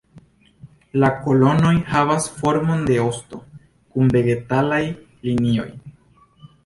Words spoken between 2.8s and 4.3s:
de osto, kun